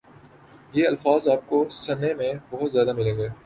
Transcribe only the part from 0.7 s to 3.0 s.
یہ الفاظ آپ کو سنے میں بہت زیادہ